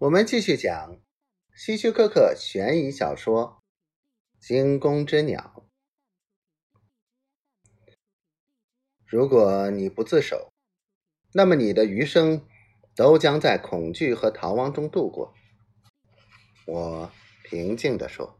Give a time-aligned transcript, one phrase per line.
[0.00, 0.96] 我们继续讲
[1.56, 3.60] 希区柯克悬疑小说
[4.46, 5.64] 《惊弓之鸟》。
[9.04, 10.52] 如果你不自首，
[11.32, 12.46] 那么你的余生
[12.94, 15.34] 都将在恐惧和逃亡中度过。
[16.64, 17.10] 我
[17.42, 18.38] 平静地说：“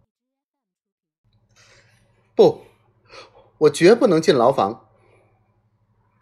[2.37, 2.67] 不，
[3.59, 4.89] 我绝不能进牢房。”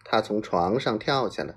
[0.03, 1.55] 他从床上跳下来，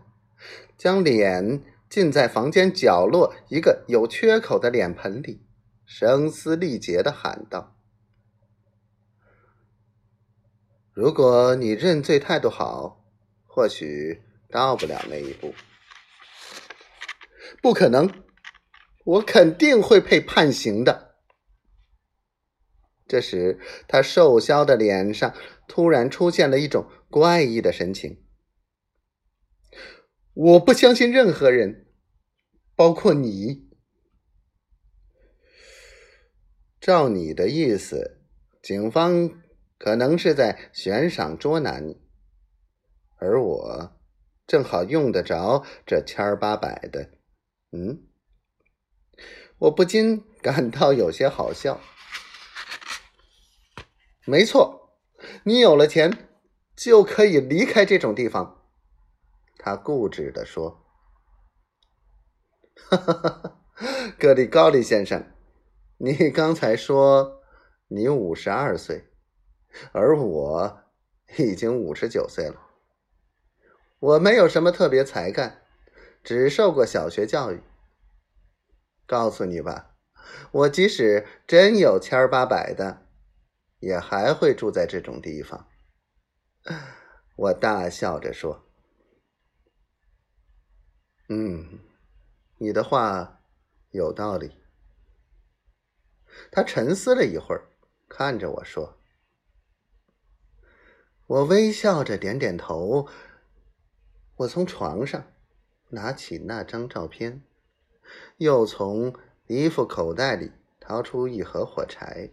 [0.77, 1.65] 将脸。
[1.91, 5.45] 浸在房间角落一个有缺口的脸盆里，
[5.85, 7.77] 声嘶力竭的喊道
[10.95, 13.05] ：“如果你认罪态度好，
[13.45, 15.53] 或许到不了那一步。
[17.61, 18.09] 不可能，
[19.05, 21.17] 我肯定会被判刑的。”
[23.09, 25.35] 这时，他瘦削的脸上
[25.67, 28.23] 突然出现了一种怪异的神情。
[30.43, 31.87] 我不相信任何人，
[32.75, 33.69] 包括你。
[36.81, 38.23] 照你的意思，
[38.63, 39.43] 警方
[39.77, 42.01] 可能是在悬赏捉拿你，
[43.19, 44.01] 而我
[44.47, 47.11] 正好用得着这千儿八百的。
[47.73, 48.09] 嗯，
[49.59, 51.79] 我不禁感到有些好笑。
[54.25, 54.97] 没错，
[55.45, 56.31] 你有了钱
[56.75, 58.60] 就可以离开这种地方。
[59.63, 60.87] 他固执地说
[62.89, 63.61] ：“哈哈，
[64.19, 65.23] 格里高利先生，
[65.99, 67.43] 你刚才说
[67.89, 69.11] 你五十二岁，
[69.93, 70.81] 而我
[71.37, 72.59] 已经五十九岁了。
[73.99, 75.61] 我没有什么特别才干，
[76.25, 77.63] 只受过小学教育。
[79.07, 79.97] 告诉你吧，
[80.53, 83.07] 我即使真有千儿八百的，
[83.81, 85.69] 也还会住在这种地方。”
[87.37, 88.70] 我大笑着说。
[91.33, 91.79] 嗯，
[92.59, 93.41] 你的话
[93.91, 94.51] 有道理。
[96.51, 97.69] 他沉思了一会儿，
[98.09, 98.99] 看着我说
[101.29, 103.09] ：“我微笑着点点头。”
[104.39, 105.25] 我从床上
[105.91, 107.45] 拿起那张照片，
[108.39, 109.15] 又从
[109.47, 112.31] 衣服口袋里掏出一盒火柴，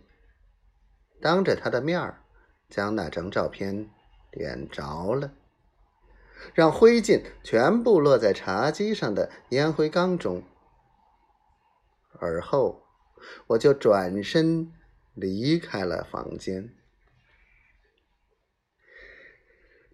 [1.22, 2.24] 当着他的面儿
[2.68, 3.92] 将那张照片
[4.32, 5.32] 点着了。
[6.54, 10.44] 让灰烬全部落在茶几上的烟灰缸中，
[12.20, 12.84] 而后
[13.48, 14.72] 我就转身
[15.14, 16.74] 离开了房间。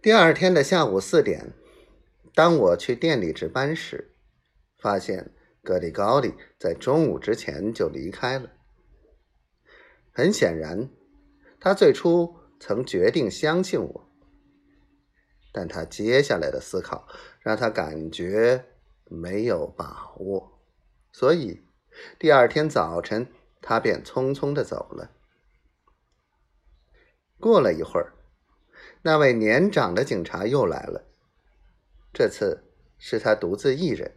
[0.01, 1.53] 第二天的下午四点，
[2.33, 4.11] 当我去店里值班时，
[4.77, 5.31] 发现
[5.61, 8.51] 格里高利在中午之前就离开了。
[10.11, 10.89] 很显然，
[11.59, 14.02] 他最初曾决定相信我。
[15.53, 17.07] 但他接下来的思考
[17.39, 18.65] 让他感觉
[19.05, 20.59] 没有把握，
[21.11, 21.63] 所以
[22.19, 23.27] 第二天早晨
[23.61, 25.11] 他便匆匆的走了。
[27.39, 28.13] 过了一会儿，
[29.03, 31.03] 那位年长的警察又来了，
[32.11, 32.63] 这次
[32.97, 34.15] 是他独自一人。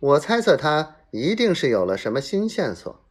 [0.00, 3.04] 我猜测他一定是有了什么新线索，